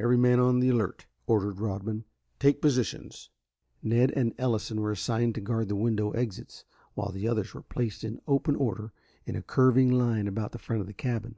[0.00, 2.04] Every man on the alert," ordered Rodman.
[2.40, 3.30] "Take positions."
[3.84, 8.02] Ned and Ellison were assigned to guard the window exits, while the others were placed
[8.02, 8.92] in open order
[9.26, 11.36] in a curving line about the front of the cabin.